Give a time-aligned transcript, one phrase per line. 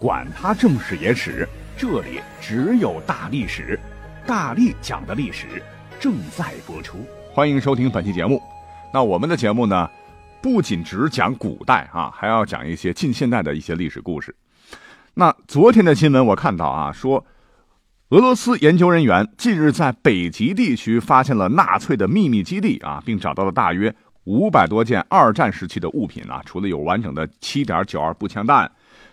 [0.00, 1.46] 管他正史野史。
[1.76, 3.78] 这里只有大历史，
[4.26, 5.62] 大力讲的历史
[6.00, 7.04] 正在播出，
[7.34, 8.40] 欢迎收听本期节目。
[8.94, 9.90] 那我们的节目呢，
[10.40, 14.34] 不仅只讲古代啊，还要讲一些近现代的一些历史故事。
[15.12, 17.26] 那昨天的新闻我看到啊，说
[18.08, 23.94] 俄罗斯研究人员近日在北极地区发现了纳粹的秘密基地啊，并找到了大约
[24.24, 28.70] 五百多件二战时期的物品啊，除了有完整的七点九二步枪弹、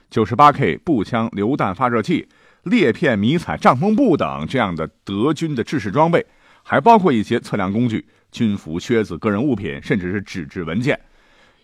[0.10, 2.28] 九十八 K 步枪榴弹发射器。
[2.64, 6.26] 裂片迷彩帐篷布等这样的德军的制式装备，
[6.64, 11.00] 还包括一些测量工具、军服、靴子、个人物品，甚至是纸质文件。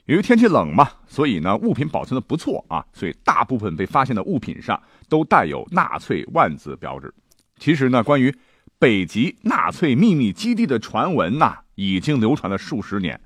[0.06, 7.14] 由于天气冷嘛，所以呢物品保存的不错啊，所以大部分被发现的物品上都带有纳粹万字标志。
[7.58, 8.34] 其实呢，关于
[8.80, 13.20] 北极纳粹秘密基地的传闻呐，已经流传了数十年。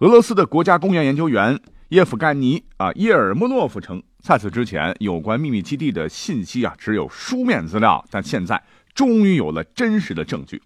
[0.00, 4.02] 俄罗斯的国家公园研究员叶夫甘尼啊叶尔莫诺夫称。
[4.20, 8.04] 在此之前，有关秘密基地的信息啊，只有书面资料。
[8.10, 8.62] 但现在
[8.94, 10.62] 终于有了真实的证据。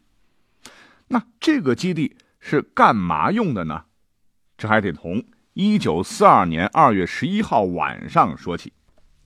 [1.09, 3.83] 那这个基地是干嘛用的呢？
[4.57, 8.73] 这还得从一九四二年二月十一号晚上说起。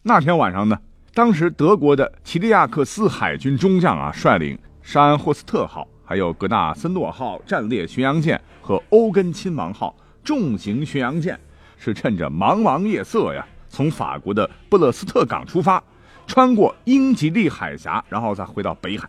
[0.03, 0.79] 那天晚上呢，
[1.13, 11.39] 当时德国的齐利亚克斯海军中将啊，率领山霍斯特号、还有格纳森诺号战列巡洋舰和欧根亲王号重型巡洋舰，
[11.83, 13.45] 是趁着茫茫夜色呀。
[13.69, 15.83] 从法国的布勒斯特港出发，
[16.27, 19.09] 穿过英吉利海峡，然后再回到北海。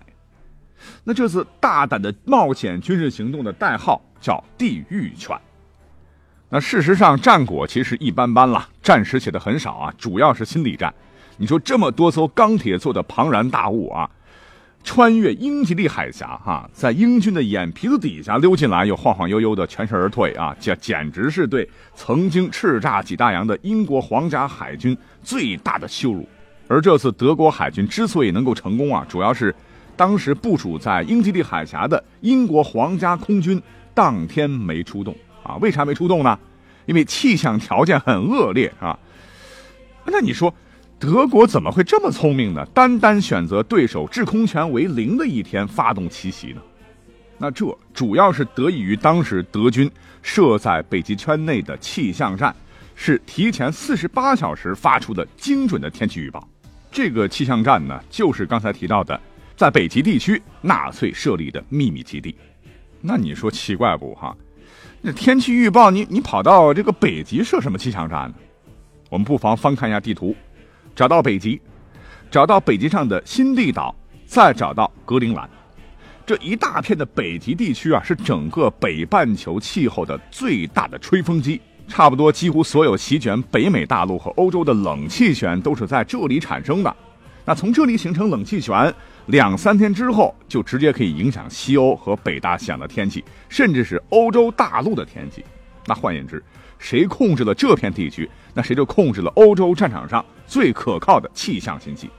[1.04, 5.38] 那这次大胆的冒险军事行动的代号叫“地狱犬”。
[6.50, 10.94] 那事实上战果其实一般般了，战史写的很少啊，主要是心理战。
[11.38, 14.10] 你说这么多艘钢铁做的庞然大物啊！
[14.84, 20.54] 穿越英吉利海峡，哈，在英军的眼皮子底下溜进来，又晃晃悠悠的全身而退啊！
[20.60, 26.28] 这简直是对曾经叱咤几大洋的英国皇家海军最大的羞辱。
[26.68, 29.56] 而这次德国海军之所以能够成功啊，主要是
[29.96, 33.62] 当时部署在英吉利海峡的英国皇家空军
[33.94, 35.56] 当天没出动啊。
[35.62, 36.38] 为啥没出动呢？
[36.86, 39.00] 因为气象条件很恶劣啊。
[40.06, 40.54] 那你说？
[41.04, 42.66] 德国怎么会这么聪明呢？
[42.68, 46.62] 单单选择对手制空权为零的一天发动奇袭呢？
[47.38, 52.56] 那这主要是得益于当时德军设在北极圈内的气象站
[52.96, 56.48] 是提前四十八小时发出的精准的天气预报。
[56.90, 59.20] 这个气象站呢，就是刚才提到的
[59.58, 62.34] 在北极地区纳粹设立的秘密基地。
[63.02, 64.16] 那你说奇怪不？
[64.16, 64.34] 哈，
[65.02, 68.36] 那天气预报你你跑到这个北极设什么气象站呢？
[69.10, 70.34] 我们不妨翻看一下地图。
[70.96, 71.60] 找到北极，
[72.30, 73.96] 找到北极上的新地岛，
[74.26, 75.50] 再找到格陵兰，
[76.26, 81.60] 这一大片的北极地区啊，是整个北半球气候的最大的吹风机。
[81.86, 86.96] 差不多几乎所有席卷北美大陆和欧洲的冷气旋都是在这里产生的。
[87.44, 88.94] 那从这里形成冷气旋，
[89.26, 95.44] 两三天之后就直接可以影响西欧和北大西洋的天气，甚至是欧洲大陆的天气。
[95.86, 96.42] 那换言之，
[96.84, 102.10] 谁控制了这片地区，那谁就控制了欧洲战场上最可靠的气象信息。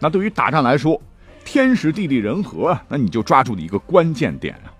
[0.00, 1.00] 那对于打仗来说，
[1.44, 4.74] 天时地利人和，那你就抓住了一个关键点啊。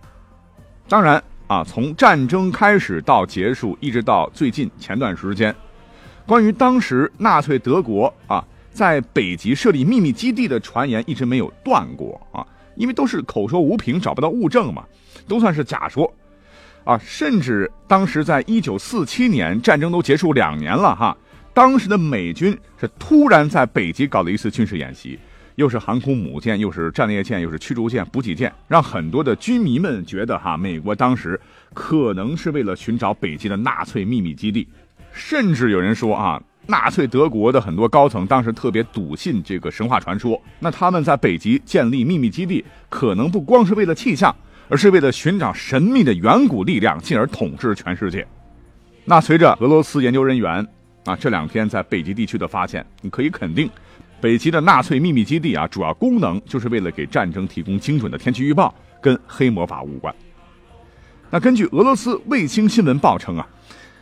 [0.88, 5.55] 当然啊，从战争开始到结束，一直到最近前段时间，
[6.26, 12.44] 关于当时纳粹德国啊在北极设立秘密基地的传言一直没有断过啊，
[12.75, 14.84] 因为都是口说无凭，找不到物证嘛，
[15.28, 16.12] 都算是假说。
[16.88, 21.15] 啊，甚至当时在一九四七年，战争都结束两年了哈，
[21.53, 25.19] 当时的美军是突然在北极搞了一次军事演习，
[25.56, 31.38] 又是航空母舰，又是战列舰，又是驱逐舰、补给舰，让很多的军迷们觉得哈，美国当时
[31.75, 34.67] 可能是为了寻找北极的纳粹秘密基地，
[35.12, 44.34] 甚至有人说啊，纳粹德国的很多高层当时特别笃信这个神话传说，那他们在北极建立秘密基地，可能不光是为了气象。
[44.69, 48.26] 而是为了寻找神秘的远古力量，进而统治全世界。
[49.05, 50.67] 那随着俄罗斯研究人员
[51.05, 53.70] 啊这两天在北极地区的发现，你可以肯定，
[54.20, 60.15] 北极的纳粹秘密基地啊，主要功能就是为了给战争提供精准的天气预报，跟黑魔法无关。
[61.31, 63.47] 那根据俄罗斯卫星新闻报称啊，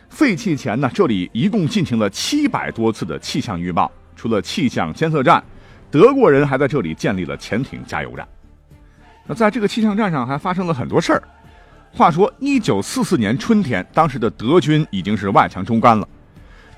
[0.09, 5.43] 废弃前呢，这里一共进行了七百多次的气象预报，除了气象监测站。
[5.89, 8.27] 德国人还在这里建立了潜艇加油站。
[9.27, 11.21] 那在这个气象站上还发生了很多事儿。
[11.91, 16.07] 话说，一九四四年春天，当时的德军已经是外强中干了。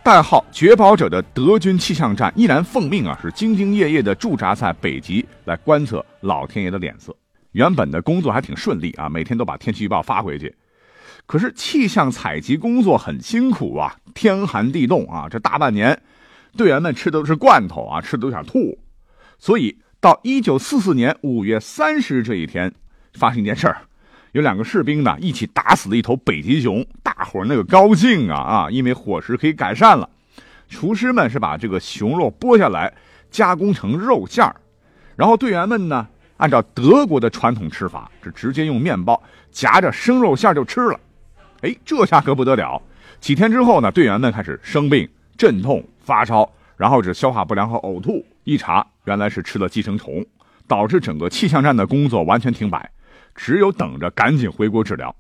[0.02, 7.16] 代号“绝宝者”的德军气象站依然奉命啊，是兢兢业业地驻扎在北极，来观测老天爷的脸色。
[7.52, 10.56] 原本的工作还挺顺利啊，每天都把天气预报发回去。
[11.26, 16.02] 可是气象采集工作很辛苦啊，天寒地冻啊，这大半年，
[16.56, 18.80] 队员们吃的都是罐头啊，吃的都想吐。
[19.38, 22.74] 所以到一九四四年五月三十日这一天，
[23.16, 23.82] 发生一件事儿。
[24.32, 28.70] 有两个士兵呢，一起打死了一头北极熊，大伙儿那个高兴啊啊！
[28.70, 30.10] 因为伙食可以改善了。
[30.70, 32.94] 厨师们是把这个熊肉剥下来，
[33.30, 34.56] 加工成肉馅儿，
[35.18, 36.08] 然后队员们呢，
[36.38, 40.98] 按照德国的传统吃法，是直接用面包夹着生肉馅儿就吃了。
[41.60, 42.82] 哎，这下可不得了！
[43.20, 48.26] 几天之后呢，队员们开始生病、阵痛、发烧，然后是消化不良和呕吐。
[48.46, 50.24] 一查，原来是吃了寄生虫，
[50.68, 52.92] 导致整个气象站的工作完全停摆。
[53.34, 55.16] 只有等着赶紧回国治疗，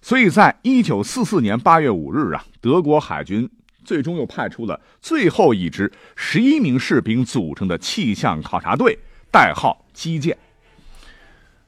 [0.00, 3.50] 所以在一九四四年八月五日啊，德国海军
[3.84, 8.98] 最终又派出了最后一支十一名士兵组成的气象考察队，
[9.30, 10.34] 代号“基建”。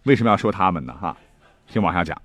[0.04, 0.94] 为什么要说他们呢？
[0.98, 1.14] 哈，
[1.70, 2.16] 听往下讲。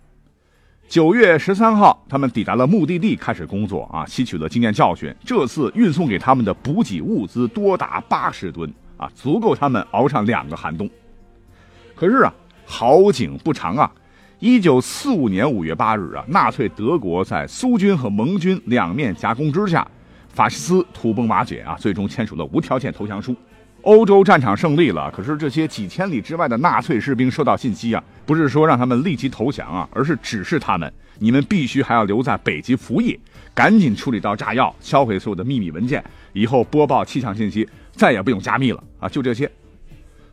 [0.87, 5.13] 九月十三号，他们抵达了目的地，开始工作啊，吸取了经验教训。
[5.25, 10.89] 这次运送给他们的补给物资多达八十吨啊，足够他们熬上两个寒冬。
[11.95, 12.33] 可是啊。
[12.69, 13.89] 好景不长啊！
[14.39, 19.87] 一九四五年五月八日啊，纳粹德国在苏军和盟军两面夹攻之下，
[20.27, 23.33] 法西斯土崩瓦解啊，最终签署了无条件投降书。
[23.83, 33.17] 欧洲战场胜利了，可是这些几千里之外的纳粹士兵收到信息啊，不是说让他们立即投降啊，而是指示他们：你们必须还要留在北极服役，
[33.53, 36.03] 赶紧处理到炸药，销毁所有的秘密文件，
[36.33, 37.65] 以后播报气象信息
[37.97, 39.09] 再也不用加密了啊！
[39.09, 39.51] 就这些。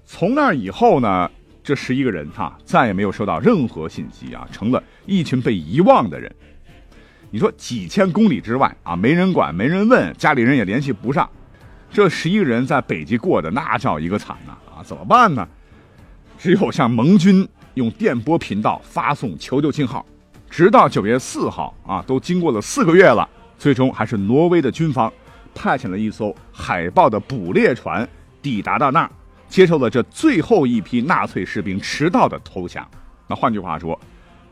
[0.05, 1.28] 从那以后呢？
[1.66, 6.31] 这十一个人哈，再也没有收到任何信息啊，成了一群被遗忘的人。
[7.31, 11.26] 你说几千公里之外啊，没人管，没人问，家里人也联系不上，
[11.90, 14.52] 这十一个人在北极过的那叫一个惨呐！
[14.76, 15.49] 啊，怎么办呢？
[16.38, 20.05] 只有向盟军用电波频道发送求救信号，
[20.50, 23.26] 直到九月四号啊，都经过了四个月了，
[23.56, 25.11] 最终还是挪威的军方
[25.55, 28.09] 派遣了一艘海豹的捕猎船
[28.43, 29.11] 抵达到那儿。
[29.47, 32.85] 接受了这最后一批纳粹士兵迟到的投降，
[33.29, 33.97] 那换句话说，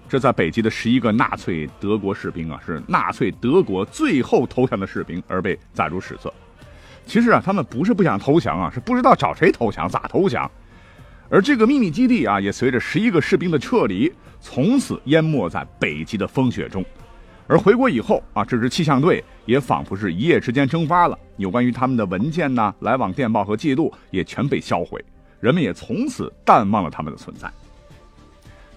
[0.08, 6.32] 这在北极的十一个纳粹德国士兵啊，是纳粹德国最后投降的士兵，而被载入史册。
[7.04, 10.48] 其实啊，他们不是不想投降啊，是不知道找谁投降，咋投降。
[11.28, 16.84] 而这个秘密基地啊，也随着十一个士兵的撤离，从此淹没在北极的风雪中。
[17.52, 25.04] 而回国以后啊，这支气象队也仿佛是一夜之间蒸发了，有关于他们的文件呢、来往电报和记录也全被销毁，
[25.38, 27.52] 人们也从此淡忘了他们的存在。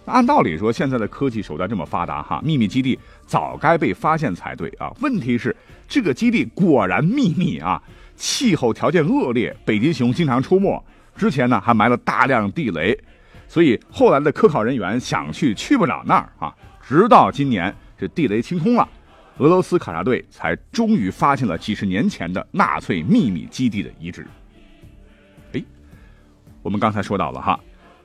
[0.04, 4.92] 按道理说，现在的科技手段这么发达，哈，秘密基地早该被发现才对啊。
[5.00, 5.56] 问题是，
[5.88, 7.81] 这个基地果然秘密啊，
[8.18, 10.83] 气候条件恶劣，北极熊经常出没，
[11.16, 13.00] 之前呢还埋了大量地雷，
[13.48, 16.54] 所以后来的科考人员想去去不了那儿啊。
[16.86, 17.74] 直到今年。
[17.97, 18.88] 这地雷清空了，
[19.38, 24.27] 俄罗斯考察队才终于发现了几十年前的纳粹秘密基地的遗址。
[25.53, 25.63] 哎，
[26.62, 27.59] 我们刚才说到了哈，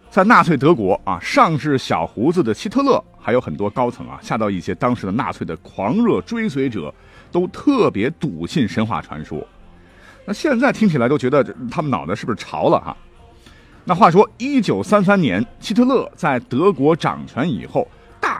[0.08, 6.94] 在纳粹德国啊，上至小胡子的希特勒，还有很多高层啊，下到一些当时的纳粹的狂热追随者，
[7.32, 9.44] 都特别笃信神话传说。
[10.24, 12.96] 那现在听起来都觉得他们脑袋是不是潮了哈？
[13.84, 17.88] 那话说，一九三三年，希特勒在德国掌权以后。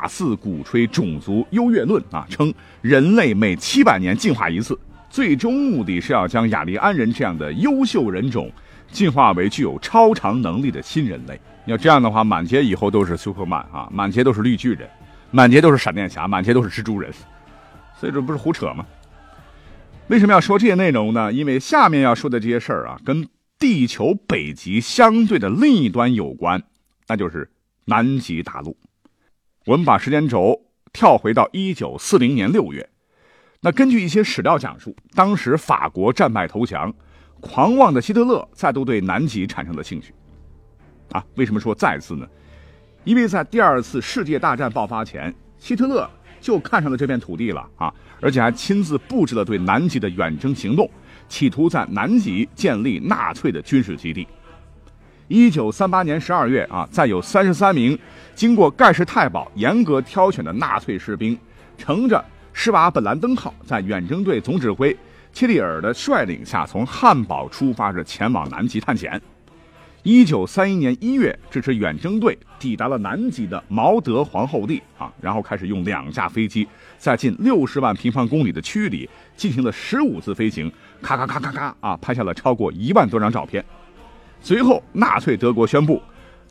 [0.00, 4.78] 大肆鼓吹种族优越论啊，称人类每七百年进化一次，
[5.11, 8.50] 最终目的是要将雅利安人这样的优秀人种
[8.90, 11.38] 进化为具有超常能力的新人类。
[11.66, 14.88] 要这样的话，满街以后都是苏克曼啊，满街都是绿巨人，
[15.30, 17.12] 满街都是闪电侠，满街都是蜘蛛人，
[17.99, 18.87] 所以这不是胡扯吗？
[20.09, 21.30] 为什么要说这些内容呢？
[21.30, 23.28] 因为下面要说的这些事儿啊，跟
[23.59, 26.62] 地球北极相对的另一端有关，
[27.07, 27.50] 那就是
[27.85, 28.75] 南极大陆。
[29.67, 30.59] 我们把时间轴
[30.90, 32.88] 跳回到一九四零年六月，
[33.61, 36.93] 那根据一些史料讲述，当时法国战败投降，
[37.40, 40.14] 狂妄的希特勒再度对南极产生了兴趣。
[41.12, 42.26] 啊，为什么说再次呢？
[43.05, 46.09] 因为在第二次世界大战爆发前，希特勒
[46.40, 50.90] 就看上了这片土地了啊，而且还亲自布置了对南极的远征行动，
[51.29, 54.26] 企图在南极建立纳粹的军事基地。
[55.30, 57.96] 一九三八年十二月啊，再有三十三名
[58.34, 61.38] 经过盖世太保严格挑选的纳粹士兵，
[61.78, 62.22] 乘着
[62.52, 64.94] 施瓦本兰登号，在远征队总指挥
[65.32, 69.22] 切利尔的率领下，从汉堡出发，是前往南极探险。
[70.02, 76.66] 一九三一年一月，这支远征队抵达了南极的毛德皇后地啊，然后开始用两架飞机，
[76.99, 83.64] 在近六十万平方公里的区域里进行了十五次飞行，咔咔咔咔咔啊，拍下了超过一万多张照片。
[84.40, 86.02] 随后，纳粹德国宣布，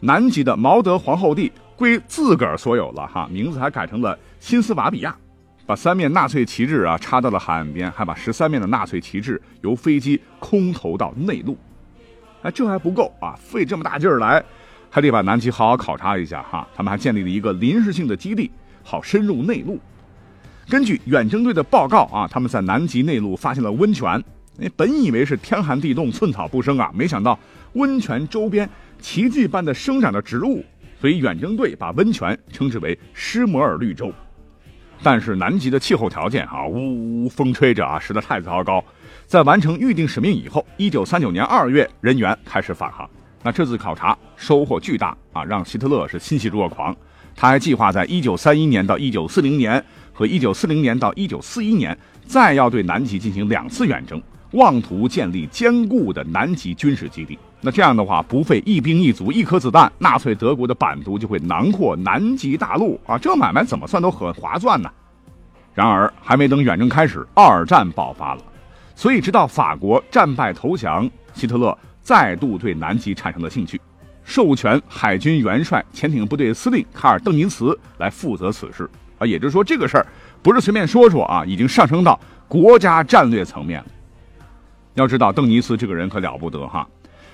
[0.02, 5.16] 南极的毛德皇后地归自个儿所有了哈，名字还改成了新斯瓦比亚，
[5.66, 11.58] 把三面纳粹旗帜啊插到了海岸边，还把十三面的纳粹旗帜由飞机空投到内陆。
[12.42, 13.36] 哎，这还不够啊！
[13.38, 14.42] 费这么大劲儿来，
[14.90, 16.66] 还得把南极好好考察一下哈。
[16.74, 18.50] 他们还建立了一个临时性的基地，
[18.82, 19.78] 好深入内陆。
[20.70, 24.24] 根据远征队的报告啊，他们在南极内陆发现了温泉。
[24.62, 27.38] 哎，本以为是天寒地冻，寸草不生啊，没想到
[27.74, 30.64] 温泉周边奇迹般的生长着植物，
[31.00, 34.12] 所以远征队把温泉称之为施摩尔绿洲。
[35.02, 38.84] 但是南极的气候条件啊，呜呜风吹着啊，实在太糟糕。
[39.26, 43.10] 在完成预定使命以后，一九三九年二月，人员开始返航。
[43.42, 46.94] 那这次考察收获巨大啊，让希特勒是欣喜若狂。
[47.34, 54.22] 他还计划在一九三一年到一九四零年和一九四零年到一九四一年，再要对南极进行两次远征，
[54.52, 57.40] 妄图建立坚固的南极军事基地。
[57.62, 63.18] 那这样的话，不费一兵一卒一颗子弹，纳粹德国的版图就会囊括南极大陆啊！
[63.18, 64.90] 这买卖怎么算都很划算呢。
[65.74, 68.42] 然而，还没等远征开始，二战爆发了。
[68.96, 73.80] 所以，直到法国战败投降，希特勒再度对南极产生了兴趣，
[74.24, 79.28] 授权海军元帅、潜艇部队司令卡尔·邓尼茨来负责此事啊。
[79.28, 80.06] 也就是说，这个事儿
[80.42, 83.88] 不是随便说说啊，已经上升到国家战略层面了。
[84.96, 86.88] 要知道，邓尼茨这个人可了不得哈，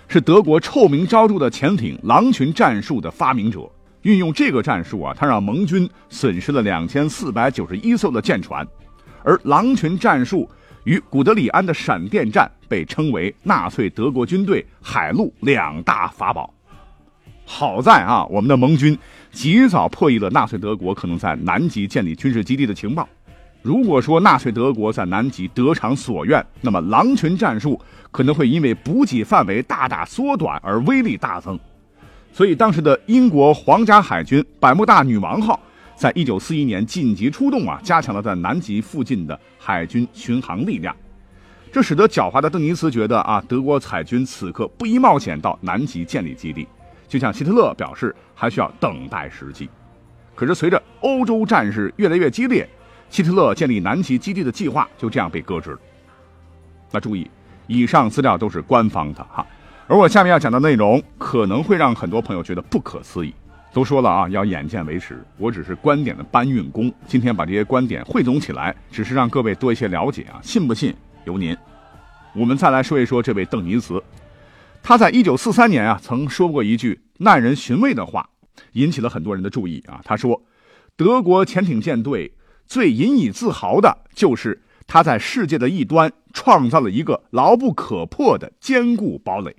[0.07, 3.69] 是德国臭名昭著的潜艇狼群战术的发明者。
[4.03, 8.67] 运用这个战术啊，他让盟军损失了两千四百九十一艘的舰船，
[9.24, 10.50] 而狼群战术。
[10.83, 16.53] 与古德里安的闪电战被称为纳粹德国军队海陆两大法宝。
[17.43, 18.95] 好在啊，我们的盟军
[19.31, 23.09] 及早破译了纳粹德国可能在南极建立军事基地的情报。
[23.65, 27.81] 如果说纳粹德国在南极得偿所愿，那么狼群战术
[28.12, 31.60] 可能会因为补给范围大大缩短而威力大增。
[32.31, 35.60] 所以，当时的英国皇家海军百慕大女王号。
[35.95, 40.93] 在一九四一年紧急出动啊，加强了在南极附近的海军巡航力量，
[41.72, 46.67] 这使得狡猾的邓尼茨觉得啊，德国海军此刻不宜冒险到南极建立基地，
[47.07, 49.69] 就像希特勒表示，还需要等待时机。
[50.36, 52.67] 可是随着欧洲战事越来越激烈，
[53.09, 55.79] 希特勒建立南极基地的计划就这样被搁置了。
[56.91, 57.29] 那注意，
[57.67, 59.45] 以上资料都是官方的哈，
[59.88, 63.33] 而我下面要讲的内容可能会让很多朋友觉得不可思议。
[63.74, 65.21] 都说了啊，要眼见为实。
[65.38, 70.39] 我只是观点的搬运工，今天把这些观点汇总起来，只是让各位多一些了解啊。
[70.41, 70.95] 信不信
[71.25, 71.53] 由您。
[72.33, 74.01] 我们再来说一说这位邓尼茨，
[74.81, 78.29] 他在一九四三年啊，曾说过一句耐人寻味的话，
[78.71, 80.00] 引起了很多人的注意啊。
[80.05, 80.41] 他说，
[80.95, 82.31] 德国潜艇舰队
[82.67, 89.55] 最引以自豪的就是他在世界的一端创造了一个牢不可破的坚固堡垒。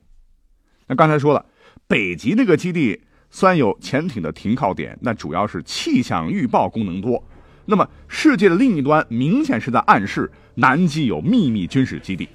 [0.89, 1.47] 那刚才说了，
[1.87, 3.01] 北极那个基地。
[3.29, 7.23] 虽然有潜艇的停靠点，那主要是气象预报功能多。
[7.67, 12.27] 那么世界的另一端明显是在暗示南极有秘密军事基地，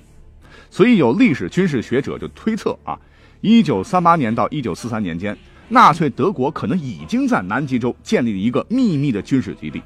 [0.70, 3.00] 所以有历史军事学者就推测啊，
[3.40, 5.36] 一九三八年到一九四三年间，
[5.70, 9.82] 纳粹德国可能已经在南极洲建立了一个秘密的军事基地。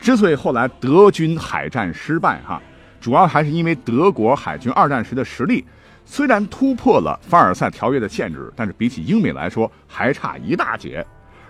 [0.00, 2.60] 之所以后来德军海战失败，哈，
[3.00, 5.64] 主要还是因为德国海军二战时的实力。
[6.06, 11.06] 虽然突破了凡尔赛条约的限制，但是比起英美来说还差一大截。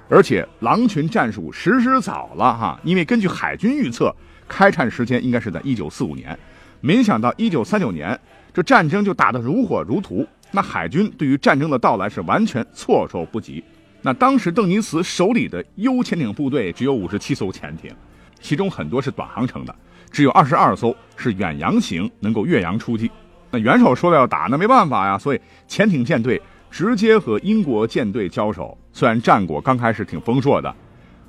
[0.09, 4.15] 而且狼群战术实施早了哈，因为根据海军预测，
[4.49, 6.37] 开战时间应该是在一九四五年。
[6.81, 8.19] 没想到一九三九年，
[8.53, 10.27] 这战争就打得如火如荼。
[10.51, 13.63] 那海军对于战争的到来是完全措手不及。
[14.03, 17.95] 那当时邓尼茨手里的 U 潜艇部队只有五十七艘潜艇，
[18.41, 19.75] 其中很多是短航程的，
[20.11, 23.11] 只有二十二艘是远洋型，能够越洋出击。
[23.51, 28.77] 那元首说了要打，那没办法呀，所以潜艇舰队直接和英国舰队交手。
[28.93, 30.75] 虽然战果刚开始挺丰硕的，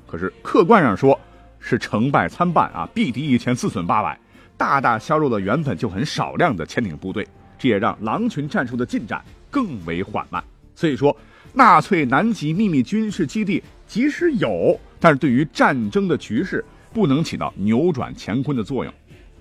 [0.06, 1.18] 可是客观上说
[1.58, 4.18] 是成败参半啊，毙敌一千，自损八百，
[4.56, 7.26] 大大削弱了原本就很少量的潜艇部队，
[7.58, 10.42] 这也让狼群战术的进展更为缓慢。
[10.74, 11.16] 所以说，
[11.52, 18.92] 纳粹南极秘密军事基地即使有，但是对于战争的局势不能起到扭转乾坤的作用。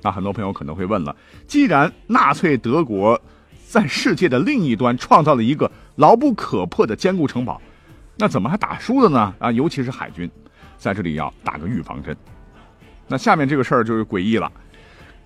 [0.01, 1.15] 那很多朋友可能会问了：
[1.47, 3.19] 既然纳粹德国
[3.67, 7.61] 在世界的另一端创造了一个牢不可破的坚固城堡，
[8.17, 9.33] 那怎么还打输了呢？
[9.39, 10.29] 啊，尤其是海军，
[10.77, 12.15] 在这里要打个预防针。
[13.07, 14.51] 那下面这个事儿就是诡异了。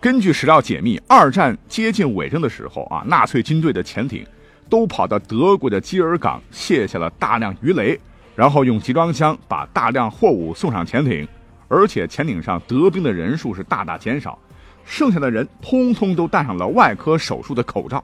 [0.01, 4.25] 根据史料解密，二战接近尾声的时候啊，纳粹军队的潜艇
[4.69, 7.99] 都跑到德国的基尔港卸下了大量鱼雷，
[8.35, 11.27] 然后用集装箱把大量货物送上潜艇，
[11.67, 14.37] 而且潜艇上得病的人数是大大减少，
[14.83, 18.03] 剩下的人通通都戴上了外科手术的口罩。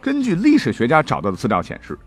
[0.00, 1.98] 根据历史学家找到的资料显示，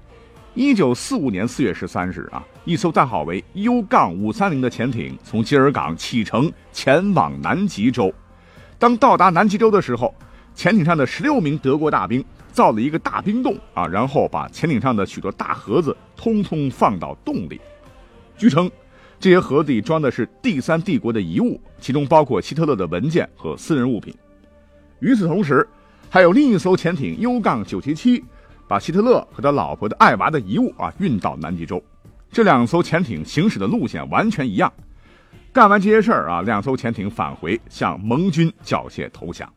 [0.54, 8.14] 一九四五年四月十三日啊，一艘代号为 U 杠五三零的潜艇从基尔港启程前往南极洲。
[8.80, 10.14] 当到达南极洲的时候，
[10.56, 17.62] 潜艇上的十六名德国大兵造了一个大冰洞啊，然后把潜艇上的许多大盒子通通放到洞里。
[18.38, 18.70] 据称，
[19.22, 24.12] 这些盒子里装的是第三帝国的遗物，其中包括希特勒的文件和私人物品。
[25.00, 25.66] 与此同时，
[26.10, 28.24] 还有另一艘潜艇 U 杠九七七，
[28.68, 31.82] 把希特勒和他老婆的爱娃的遗物啊运到南极洲。
[32.32, 34.74] 这两艘潜艇行驶的路线完全一样。
[35.54, 39.48] 干完这些事儿啊，两艘潜艇返回向盟军缴械投降。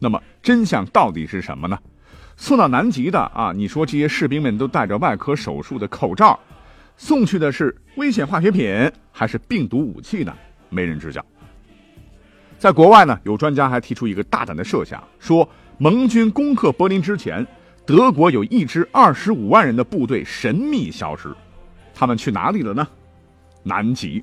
[0.00, 1.78] 那么真相到底是什么呢？
[2.36, 6.36] 送到南极的啊，你说这些士兵们都戴着外科手术的口罩，
[7.02, 10.30] 送去的是危险化学品还是病毒武器呢？
[10.68, 11.24] 没人知晓。
[12.58, 15.48] 在国外呢，有专家还提出一个大胆的设想，说。
[15.78, 17.46] 盟军攻克柏林之前，
[17.86, 21.34] 德国有一支二十五万人的部队神秘消失，
[21.94, 22.86] 他们去哪里了呢？
[23.62, 24.22] 南极。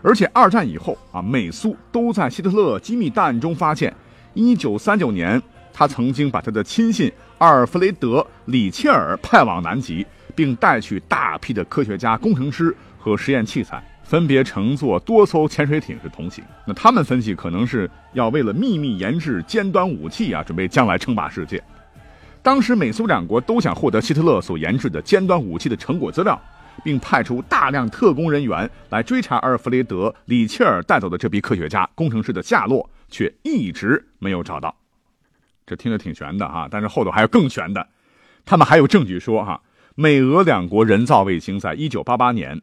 [0.00, 3.94] 而且二战以后啊，美苏都在希特勒机密档案中发现，
[4.32, 5.40] 一九三九年
[5.70, 13.82] 他曾经把他的亲信阿尔弗雷德·里切尔派往南极，并带去大批的科学家、工程师和实验器材。
[14.02, 16.42] 分别乘坐多艘潜水艇是同行。
[16.66, 21.62] 那他们分析，可能是要为了秘密研制尖端武器啊，准备将来称霸世界。
[22.42, 26.36] 当时美苏两国都想获得希特勒所研制的尖端武器的成果资料，
[26.82, 34.74] 并派出大量特工人员来追查阿尔弗雷德·里切尔带走的这批科学家、工程师的下落，却一直没有找到。
[35.64, 37.86] 这听着挺悬的哈，但是后头还有更悬的。
[38.44, 39.60] 他们还有证据说哈，
[39.94, 42.60] 美俄两国人造卫星在一九八八年。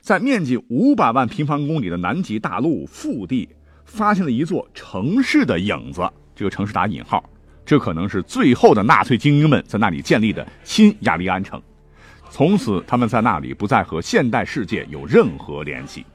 [0.00, 3.46] 在面积五百万平方公里的南极大陆腹地，
[3.84, 6.08] 发现了一座城市的影子。
[6.34, 7.22] 这个城市打引号，
[7.66, 11.60] 这可能是最后的纳粹精英们在那里建立的新亚利安城。
[12.30, 16.06] 从此，他们在那里不再和现代世界有任何联系。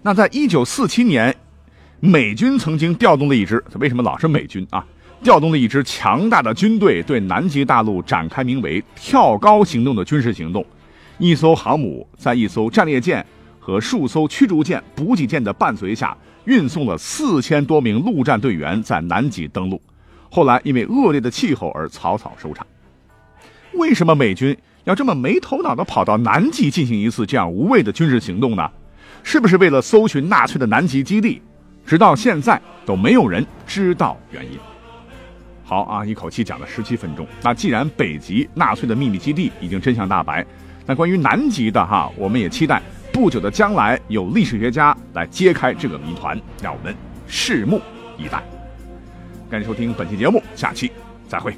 [0.00, 1.34] 那在一九四七年，
[1.98, 4.86] 美军曾经调动了一支，为什么老是美军啊？
[5.22, 10.64] 调动了一支强大的军队，对南极大陆展开名为“跳高行动”的军事行动。
[11.18, 13.24] 一艘航母在一艘战列舰
[13.58, 19.80] 和数艘驱逐舰、补给舰的伴随下，运送了四千多名陆战队员在南极登陆。
[20.30, 22.66] 后来因为恶劣的气候而草草收场。
[23.74, 28.70] 为什么美军要这么没头脑的跑到南极进行一次这样无谓的军事行动呢？
[29.22, 31.42] 是不是为了搜寻纳粹的南极基地？
[31.84, 34.58] 直到现在都没有人知道原因。
[35.70, 37.24] 好啊，一口气讲了十七分钟。
[37.44, 40.44] 那既然北极纳粹的秘密基地已经真相大白。
[40.84, 46.92] 那关于南极的哈，我们也期待不久的将来有历史学家来揭开这个谜团，让我们
[47.28, 47.80] 拭目
[48.18, 48.42] 以待。
[49.48, 50.90] 感谢收听本期节目，下期
[51.28, 51.54] 再会。